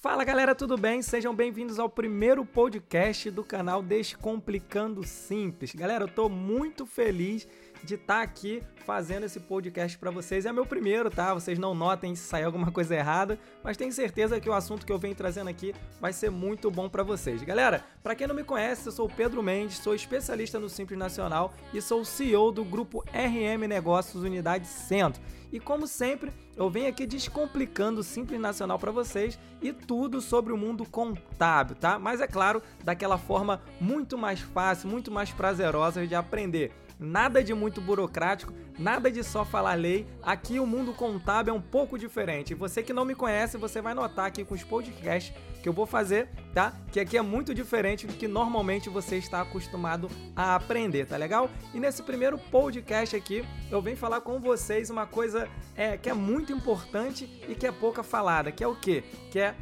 [0.00, 1.02] Fala galera, tudo bem?
[1.02, 5.74] Sejam bem-vindos ao primeiro podcast do canal Descomplicando Simples.
[5.74, 7.48] Galera, eu tô muito feliz
[7.82, 10.46] de estar tá aqui fazendo esse podcast para vocês.
[10.46, 11.34] É meu primeiro, tá?
[11.34, 14.92] Vocês não notem se sair alguma coisa errada, mas tenho certeza que o assunto que
[14.92, 17.42] eu venho trazendo aqui vai ser muito bom para vocês.
[17.42, 20.98] Galera, para quem não me conhece, eu sou o Pedro Mendes, sou especialista no Simples
[20.98, 25.20] Nacional e sou CEO do grupo RM Negócios Unidade Centro.
[25.52, 30.52] E como sempre, eu venho aqui descomplicando o Simples Nacional para vocês e tudo sobre
[30.52, 31.98] o mundo contábil, tá?
[31.98, 37.54] Mas é claro, daquela forma muito mais fácil, muito mais prazerosa de aprender nada de
[37.54, 40.06] muito burocrático, nada de só falar lei.
[40.22, 42.54] Aqui o mundo contábil é um pouco diferente.
[42.54, 45.86] Você que não me conhece, você vai notar aqui com os podcasts que eu vou
[45.86, 46.72] fazer, tá?
[46.92, 51.50] Que aqui é muito diferente do que normalmente você está acostumado a aprender, tá legal?
[51.74, 56.14] E nesse primeiro podcast aqui, eu venho falar com vocês uma coisa é, que é
[56.14, 59.02] muito importante e que é pouca falada, que é o quê?
[59.30, 59.54] Que é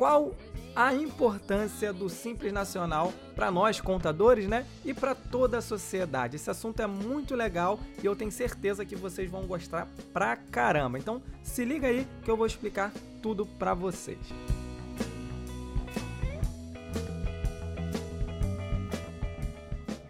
[0.00, 0.34] qual
[0.74, 4.66] a importância do Simples Nacional para nós contadores, né?
[4.82, 6.36] E para toda a sociedade.
[6.36, 10.98] Esse assunto é muito legal e eu tenho certeza que vocês vão gostar pra caramba.
[10.98, 12.90] Então, se liga aí que eu vou explicar
[13.22, 14.16] tudo para vocês.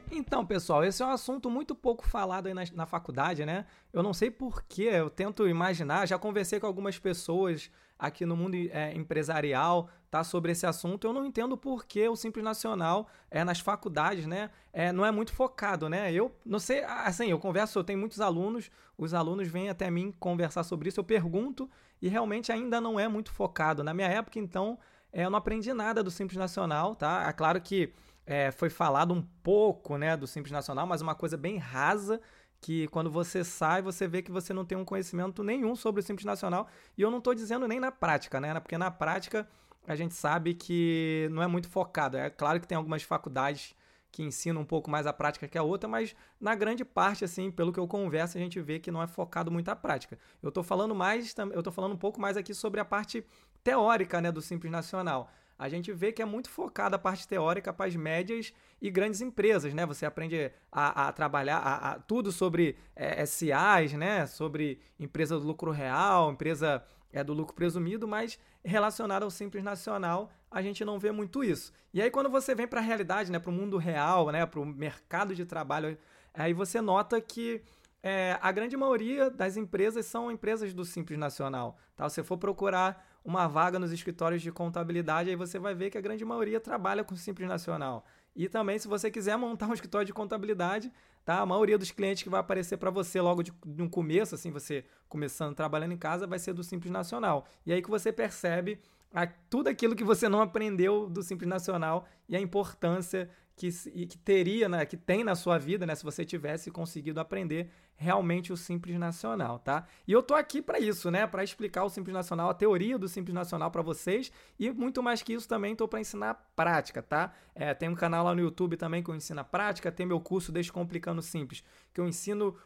[0.08, 3.66] Então, pessoal, esse é um assunto muito pouco falado aí na, na faculdade, né?
[3.92, 7.68] Eu não sei porquê, eu tento imaginar, já conversei com algumas pessoas
[8.00, 11.06] aqui no mundo é, empresarial, tá, sobre esse assunto.
[11.06, 15.10] Eu não entendo por que o Simples Nacional é nas faculdades, né, é, não é
[15.10, 16.12] muito focado, né?
[16.12, 20.12] Eu não sei, assim, eu converso, eu tenho muitos alunos, os alunos vêm até mim
[20.18, 21.70] conversar sobre isso, eu pergunto
[22.00, 23.84] e realmente ainda não é muito focado.
[23.84, 24.78] Na minha época, então,
[25.12, 27.26] é, eu não aprendi nada do Simples Nacional, tá?
[27.28, 27.92] É claro que
[28.26, 32.20] é, foi falado um pouco, né, do Simples Nacional, mas uma coisa bem rasa
[32.60, 36.04] que quando você sai, você vê que você não tem um conhecimento nenhum sobre o
[36.04, 36.68] Simples Nacional.
[36.96, 38.58] E eu não estou dizendo nem na prática, né?
[38.60, 39.48] Porque na prática
[39.86, 42.16] a gente sabe que não é muito focado.
[42.16, 43.74] É claro que tem algumas faculdades
[44.12, 47.50] que ensinam um pouco mais a prática que a outra, mas na grande parte, assim,
[47.50, 50.18] pelo que eu converso, a gente vê que não é focado muito a prática.
[50.42, 53.24] Eu estou falando mais, eu estou falando um pouco mais aqui sobre a parte
[53.62, 57.70] teórica, né, do Simples Nacional a gente vê que é muito focada a parte teórica
[57.70, 58.50] para as médias
[58.80, 59.84] e grandes empresas, né?
[59.84, 64.24] Você aprende a, a trabalhar a, a, tudo sobre é, SAs, né?
[64.26, 66.82] Sobre empresa do lucro real, empresa
[67.12, 71.74] é, do lucro presumido, mas relacionado ao simples nacional, a gente não vê muito isso.
[71.92, 73.38] E aí quando você vem para a realidade, né?
[73.38, 74.46] Para o mundo real, né?
[74.46, 75.98] Para o mercado de trabalho,
[76.32, 77.60] aí você nota que
[78.02, 81.76] é, a grande maioria das empresas são empresas do Simples Nacional.
[81.94, 82.08] Tá?
[82.08, 85.98] Se você for procurar uma vaga nos escritórios de contabilidade, aí você vai ver que
[85.98, 88.04] a grande maioria trabalha com Simples Nacional.
[88.34, 90.90] E também, se você quiser montar um escritório de contabilidade,
[91.24, 91.40] tá?
[91.40, 94.50] A maioria dos clientes que vai aparecer para você logo de, de um começo, assim,
[94.50, 97.46] você começando trabalhando em casa, vai ser do Simples Nacional.
[97.66, 98.80] E aí que você percebe
[99.12, 103.70] a, tudo aquilo que você não aprendeu do Simples Nacional e a importância que,
[104.06, 107.70] que teria, né, que tem na sua vida, né, se você tivesse conseguido aprender
[108.00, 109.86] realmente o Simples Nacional, tá?
[110.08, 113.06] E eu tô aqui para isso, né, para explicar o Simples Nacional, a teoria do
[113.06, 117.30] Simples Nacional para vocês e muito mais que isso também tô para ensinar prática, tá?
[117.54, 120.18] É, tem um canal lá no YouTube também que eu ensino a prática, tem meu
[120.18, 121.62] curso Descomplicando Simples,
[121.92, 122.56] que eu ensino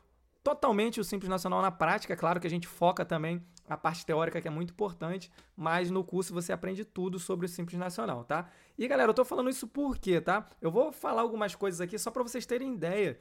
[0.45, 2.15] totalmente o Simples Nacional na prática.
[2.15, 6.05] Claro que a gente foca também a parte teórica, que é muito importante, mas no
[6.05, 8.49] curso você aprende tudo sobre o Simples Nacional, tá?
[8.79, 10.47] E galera, eu tô falando isso por quê, tá?
[10.61, 13.19] Eu vou falar algumas coisas aqui só para vocês terem ideia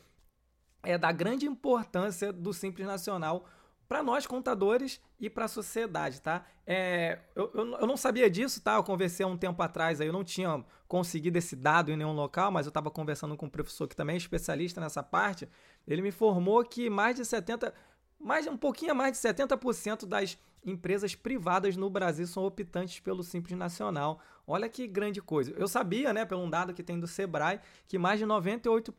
[0.83, 3.45] é, da grande importância do Simples Nacional
[3.87, 6.45] para nós contadores e para a sociedade, tá?
[6.65, 8.75] É, eu, eu, eu, não sabia disso, tá?
[8.75, 12.13] Eu conversei há um tempo atrás, aí eu não tinha conseguido esse dado em nenhum
[12.13, 15.47] local, mas eu estava conversando com um professor que também é especialista nessa parte.
[15.87, 17.73] Ele me informou que mais de 70,
[18.19, 23.57] mais um pouquinho mais de 70% das empresas privadas no Brasil são optantes pelo Simples
[23.57, 24.19] Nacional.
[24.47, 25.51] Olha que grande coisa.
[25.51, 28.93] Eu sabia, né, pelo um dado que tem do Sebrae, que mais de 98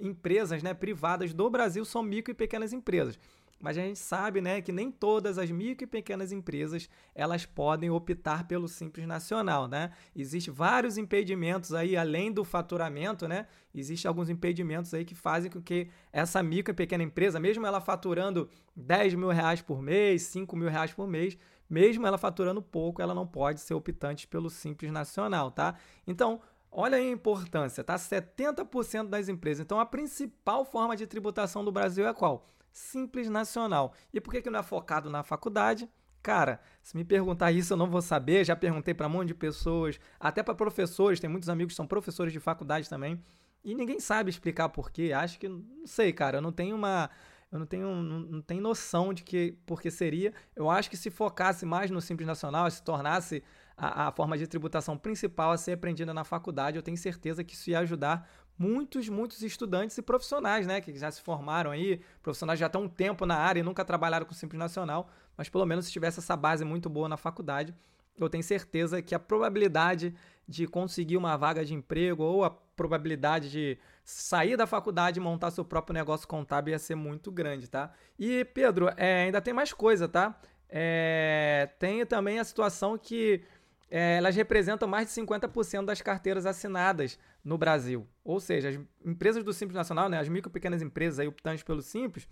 [0.00, 3.18] empresas, né, privadas do Brasil são micro e pequenas empresas
[3.60, 7.90] mas a gente sabe né, que nem todas as micro e pequenas empresas elas podem
[7.90, 9.68] optar pelo Simples Nacional.
[9.68, 9.92] Né?
[10.16, 13.46] Existem vários impedimentos aí, além do faturamento, né?
[13.74, 17.80] Existem alguns impedimentos aí que fazem com que essa micro e pequena empresa, mesmo ela
[17.80, 21.36] faturando 10 mil reais por mês, 5 mil reais por mês,
[21.68, 25.76] mesmo ela faturando pouco, ela não pode ser optante pelo Simples Nacional, tá?
[26.06, 26.40] Então,
[26.72, 27.96] Olha aí a importância, tá?
[27.96, 29.64] 70% das empresas.
[29.64, 32.48] Então, a principal forma de tributação do Brasil é qual?
[32.70, 33.92] Simples Nacional.
[34.12, 35.88] E por que, que não é focado na faculdade?
[36.22, 38.44] Cara, se me perguntar isso, eu não vou saber.
[38.44, 41.18] Já perguntei para um monte de pessoas, até para professores.
[41.18, 43.20] Tem muitos amigos que são professores de faculdade também.
[43.64, 45.12] E ninguém sabe explicar por quê.
[45.12, 46.38] Acho que, não sei, cara.
[46.38, 47.10] Eu não tenho uma.
[47.50, 50.32] Eu não tenho, não, não tenho noção de que por que seria.
[50.54, 53.42] Eu acho que se focasse mais no Simples Nacional, se tornasse
[53.80, 56.76] a, a forma de tributação principal a ser aprendida na faculdade.
[56.76, 58.28] Eu tenho certeza que isso ia ajudar
[58.58, 62.88] muitos, muitos estudantes e profissionais, né, que já se formaram aí, profissionais já estão um
[62.88, 66.18] tempo na área e nunca trabalharam com o Simples Nacional, mas pelo menos se tivesse
[66.18, 67.74] essa base muito boa na faculdade,
[68.18, 70.14] eu tenho certeza que a probabilidade
[70.46, 75.50] de conseguir uma vaga de emprego ou a probabilidade de sair da faculdade e montar
[75.50, 77.90] seu próprio negócio contábil ia ser muito grande, tá?
[78.18, 80.38] E, Pedro, é, ainda tem mais coisa, tá?
[80.68, 83.42] É, tem também a situação que
[83.90, 88.06] é, elas representam mais de 50% das carteiras assinadas no Brasil.
[88.22, 91.64] Ou seja, as empresas do Simples Nacional, né, as micro e pequenas empresas aí optantes
[91.64, 92.28] pelo Simples,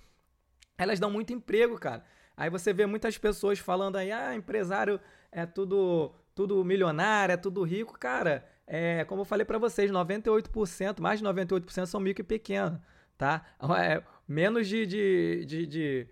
[0.79, 2.05] elas dão muito emprego, cara.
[2.37, 5.01] Aí você vê muitas pessoas falando aí, ah, empresário
[5.33, 7.99] é tudo, tudo milionário, é tudo rico.
[7.99, 12.81] Cara, é, como eu falei para vocês, 98%, mais de 98% são micro e pequeno,
[13.17, 13.45] tá?
[13.83, 16.09] É, menos de, de, de, de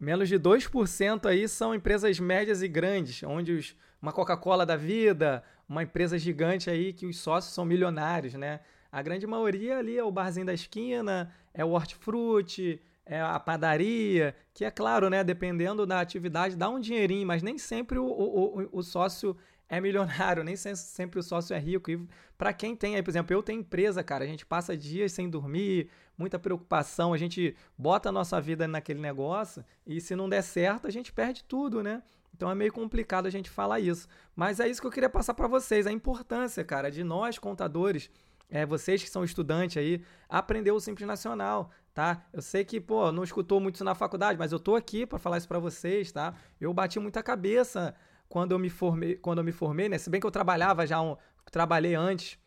[0.00, 5.44] menos de 2% aí são empresas médias e grandes, onde os, uma Coca-Cola da vida,
[5.68, 8.60] uma empresa gigante aí que os sócios são milionários, né?
[8.90, 14.34] A grande maioria ali é o barzinho da esquina, é o hortifruti, é a padaria,
[14.54, 18.68] que é claro, né, dependendo da atividade, dá um dinheirinho, mas nem sempre o, o,
[18.72, 19.36] o, sócio
[19.70, 21.90] é milionário, nem sempre o sócio é rico.
[21.92, 22.06] E
[22.36, 25.30] para quem tem aí, por exemplo, eu tenho empresa, cara, a gente passa dias sem
[25.30, 25.88] dormir,
[26.18, 30.88] muita preocupação, a gente bota a nossa vida naquele negócio e se não der certo,
[30.88, 32.02] a gente perde tudo, né?
[32.34, 34.08] Então é meio complicado a gente falar isso.
[34.34, 38.10] Mas é isso que eu queria passar para vocês, a importância, cara, de nós contadores
[38.50, 42.24] é, vocês que são estudantes aí, aprender o Simples Nacional, tá?
[42.32, 45.18] Eu sei que, pô, não escutou muito isso na faculdade, mas eu tô aqui para
[45.18, 46.34] falar isso para vocês, tá?
[46.60, 47.94] Eu bati muita cabeça
[48.30, 49.98] quando eu me formei, quando eu me formei, né?
[49.98, 51.16] Se bem que eu trabalhava já, um,
[51.50, 52.38] trabalhei antes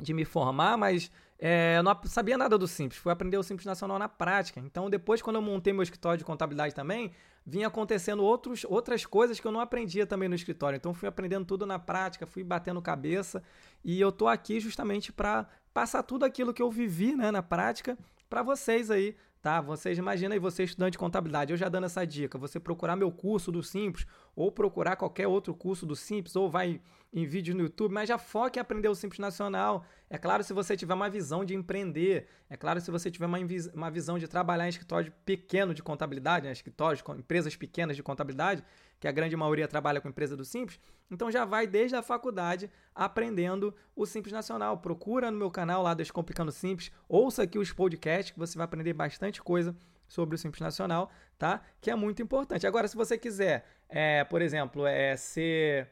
[0.00, 3.66] de me formar, mas é, eu não sabia nada do Simples, fui aprender o Simples
[3.66, 4.58] Nacional na prática.
[4.58, 7.12] Então, depois, quando eu montei meu escritório de contabilidade também,
[7.44, 10.78] vinha acontecendo outros, outras coisas que eu não aprendia também no escritório.
[10.78, 13.42] Então, fui aprendendo tudo na prática, fui batendo cabeça
[13.84, 17.98] e eu tô aqui justamente para passar tudo aquilo que eu vivi né, na prática
[18.30, 19.14] para vocês aí,
[19.46, 19.60] tá?
[19.60, 23.12] Vocês imagina aí, você estudante de contabilidade, eu já dando essa dica, você procurar meu
[23.12, 24.04] curso do Simples
[24.34, 26.80] ou procurar qualquer outro curso do Simples ou vai
[27.12, 29.84] em vídeos no YouTube, mas já foque em aprender o Simples Nacional.
[30.10, 33.38] É claro, se você tiver uma visão de empreender, é claro, se você tiver uma,
[33.72, 36.50] uma visão de trabalhar em escritório pequeno de contabilidade, né?
[36.50, 38.64] escritórios, empresas pequenas de contabilidade,
[38.98, 40.78] que a grande maioria trabalha com empresa do Simples,
[41.10, 44.78] então já vai desde a faculdade aprendendo o Simples Nacional.
[44.78, 48.92] Procura no meu canal lá Descomplicando Simples, ouça aqui os podcasts que você vai aprender
[48.92, 49.76] bastante coisa
[50.08, 51.62] sobre o Simples Nacional, tá?
[51.80, 52.66] Que é muito importante.
[52.66, 55.90] Agora, se você quiser, é, por exemplo, é ser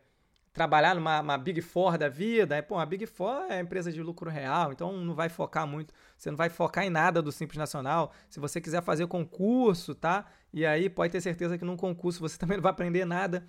[0.54, 4.30] trabalhar numa Big Four da vida, é, pô, a Big Four é empresa de lucro
[4.30, 8.12] real, então não vai focar muito, você não vai focar em nada do Simples Nacional.
[8.30, 10.24] Se você quiser fazer concurso, tá?
[10.52, 13.44] E aí pode ter certeza que num concurso você também não vai aprender nada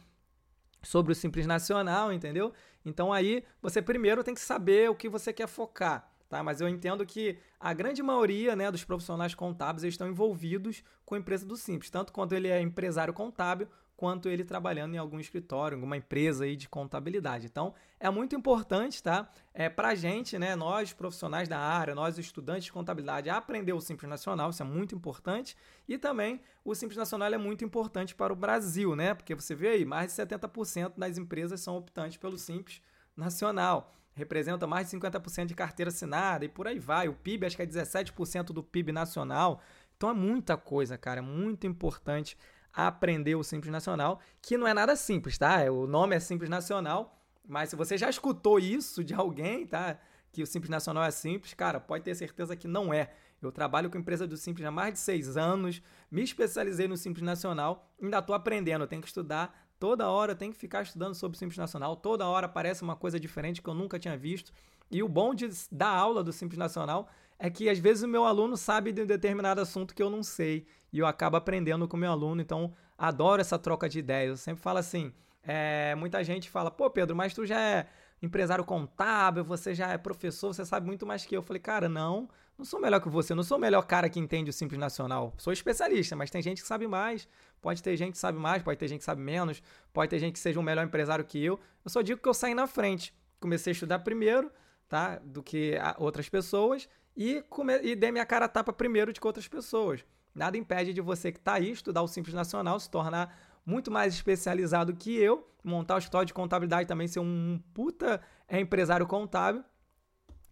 [0.81, 2.51] sobre o Simples Nacional, entendeu?
[2.83, 6.11] Então aí você primeiro tem que saber o que você quer focar.
[6.27, 6.41] Tá?
[6.41, 11.19] Mas eu entendo que a grande maioria né, dos profissionais contábeis estão envolvidos com a
[11.19, 15.75] empresa do Simples, tanto quanto ele é empresário contábil, quanto ele trabalhando em algum escritório,
[15.75, 17.45] alguma empresa aí de contabilidade.
[17.45, 19.29] Então, é muito importante, tá?
[19.53, 24.09] É, para gente, né, nós profissionais da área, nós estudantes de contabilidade, aprender o Simples
[24.09, 25.55] Nacional, isso é muito importante.
[25.87, 29.13] E também o Simples Nacional é muito importante para o Brasil, né?
[29.13, 32.81] Porque você vê aí, mais de 70% das empresas são optantes pelo Simples
[33.15, 33.93] Nacional.
[34.13, 37.07] Representa mais de 50% de carteira assinada e por aí vai.
[37.09, 39.61] O PIB acho que é 17% do PIB nacional.
[39.97, 42.37] Então é muita coisa, cara, é muito importante
[42.75, 45.63] aprender o Simples Nacional, que não é nada simples, tá?
[45.71, 47.17] O nome é Simples Nacional,
[47.47, 49.97] mas se você já escutou isso de alguém, tá?
[50.31, 53.11] Que o Simples Nacional é simples, cara, pode ter certeza que não é.
[53.41, 57.23] Eu trabalho com empresa do Simples há mais de seis anos, me especializei no Simples
[57.23, 61.35] Nacional, ainda estou aprendendo, tenho que estudar toda hora, eu tenho que ficar estudando sobre
[61.35, 64.51] o Simples Nacional, toda hora aparece uma coisa diferente que eu nunca tinha visto.
[64.91, 68.25] E o bom de dar aula do Simples Nacional é que às vezes o meu
[68.25, 71.97] aluno sabe de um determinado assunto que eu não sei e eu acabo aprendendo com
[71.97, 74.29] o meu aluno, então adoro essa troca de ideias.
[74.29, 75.13] Eu sempre falo assim,
[75.43, 77.87] é, muita gente fala, pô Pedro, mas tu já é
[78.21, 81.39] empresário contábil, você já é professor, você sabe muito mais que eu.
[81.39, 84.19] Eu falei, cara, não, não sou melhor que você, não sou o melhor cara que
[84.19, 85.33] entende o Simples Nacional.
[85.37, 87.27] Sou especialista, mas tem gente que sabe mais,
[87.61, 89.61] pode ter gente que sabe mais, pode ter gente que sabe menos,
[89.93, 91.59] pode ter gente que seja um melhor empresário que eu.
[91.83, 93.13] Eu só digo que eu saí na frente.
[93.39, 94.49] Comecei a estudar primeiro,
[94.87, 95.19] tá?
[95.23, 97.79] Do que outras pessoas e, come...
[97.81, 100.05] e dei minha cara tapa primeiro de que outras pessoas.
[100.33, 104.13] Nada impede de você que está aí estudar o Simples Nacional, se tornar muito mais
[104.13, 109.63] especializado que eu, montar o escritório de contabilidade também, ser um puta é, empresário contábil.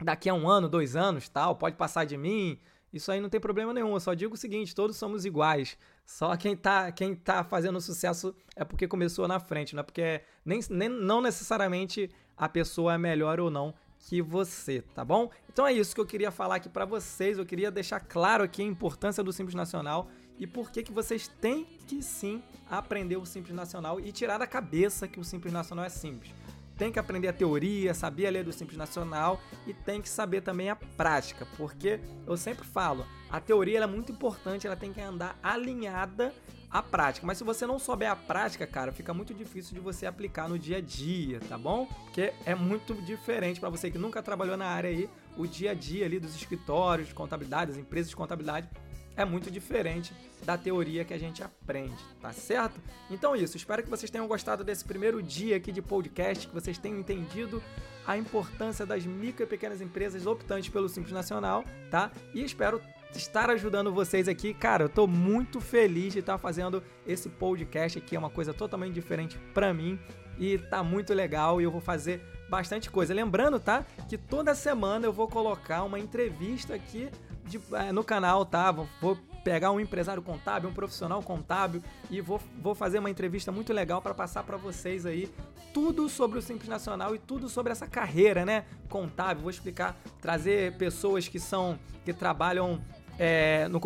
[0.02, 2.60] Daqui a um ano, dois anos, tal, pode passar de mim
[2.92, 3.94] Isso aí não tem problema nenhum.
[3.94, 5.78] Eu só digo o seguinte: todos somos iguais.
[6.06, 10.22] Só quem tá, quem tá fazendo sucesso é porque começou na frente, não é porque
[10.44, 13.74] nem, nem, não necessariamente a pessoa é melhor ou não
[14.08, 15.30] que você, tá bom?
[15.52, 17.38] Então é isso que eu queria falar aqui para vocês.
[17.38, 21.28] Eu queria deixar claro aqui a importância do Simples Nacional e por que que vocês
[21.28, 25.86] têm que sim aprender o Simples Nacional e tirar da cabeça que o Simples Nacional
[25.86, 26.34] é simples
[26.78, 30.42] tem que aprender a teoria, saber a lei do Simples Nacional e tem que saber
[30.42, 35.00] também a prática, porque eu sempre falo, a teoria é muito importante, ela tem que
[35.00, 36.34] andar alinhada
[36.74, 37.26] à prática.
[37.26, 40.58] Mas se você não souber a prática, cara, fica muito difícil de você aplicar no
[40.58, 41.86] dia a dia, tá bom?
[41.86, 45.74] Porque é muito diferente para você que nunca trabalhou na área aí, o dia a
[45.76, 48.68] dia ali dos escritórios de contabilidade, das empresas de contabilidade
[49.16, 50.12] é muito diferente
[50.44, 52.82] da teoria que a gente aprende, tá certo?
[53.12, 56.54] Então é isso, espero que vocês tenham gostado desse primeiro dia aqui de podcast, que
[56.54, 57.62] vocês tenham entendido
[58.08, 62.12] a importância das micro e pequenas empresas optantes pelo Simples Nacional, tá?
[62.34, 62.82] E espero
[63.18, 64.54] estar ajudando vocês aqui.
[64.54, 68.94] Cara, eu tô muito feliz de estar fazendo esse podcast aqui, é uma coisa totalmente
[68.94, 70.00] diferente para mim
[70.40, 73.14] e tá muito legal e eu vou fazer bastante coisa.
[73.14, 73.86] Lembrando, tá?
[74.08, 77.10] Que toda semana eu vou colocar uma entrevista aqui
[77.46, 78.72] de, é, no canal, tá?
[78.72, 83.52] Vou, vou, pegar um empresário contábil, um profissional contábil e vou, vou fazer uma entrevista
[83.52, 85.30] muito legal para passar para vocês aí
[85.74, 88.64] tudo sobre o Simples Nacional e tudo sobre essa carreira, né?
[88.88, 89.42] Contábil.
[89.42, 92.82] Vou explicar, trazer pessoas que são que trabalham
[93.20, 93.80] é, no,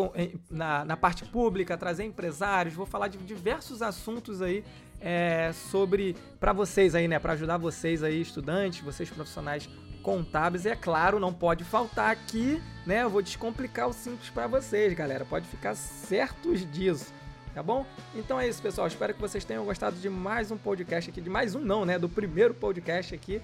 [0.49, 4.63] na, na, parte pública, trazer empresários, vou falar de diversos assuntos aí
[4.99, 9.69] é, sobre para vocês aí, né, para ajudar vocês aí, estudantes, vocês profissionais
[10.01, 10.63] contábeis.
[10.63, 13.03] E é claro, não pode faltar aqui, né?
[13.03, 15.25] Eu vou descomplicar o simples para vocês, galera.
[15.25, 17.13] Pode ficar certos disso,
[17.53, 17.85] tá bom?
[18.15, 18.87] Então é isso, pessoal.
[18.87, 21.99] Espero que vocês tenham gostado de mais um podcast aqui, de mais um não, né?
[21.99, 23.41] Do primeiro podcast aqui.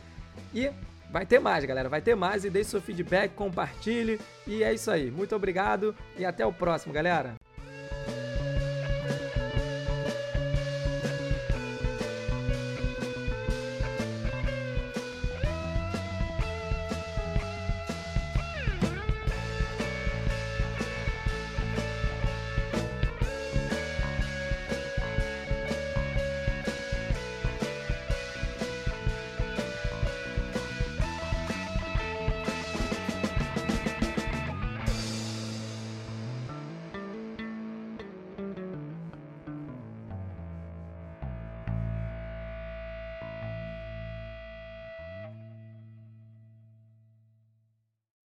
[0.54, 0.72] E
[1.14, 1.88] vai ter mais, galera.
[1.88, 2.44] Vai ter mais.
[2.44, 4.20] E deixe seu feedback, compartilhe.
[4.48, 5.12] E é isso aí.
[5.12, 7.36] Muito obrigado e até o próximo, galera.